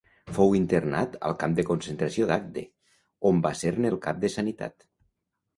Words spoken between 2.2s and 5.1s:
d'Agde on va ser-ne el cap de Sanitat.